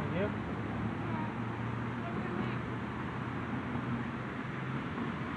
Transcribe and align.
Yeah, 0.00 0.06
you. 0.18 0.30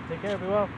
Take 0.07 0.21
care, 0.21 0.37
be 0.37 0.45
well. 0.47 0.71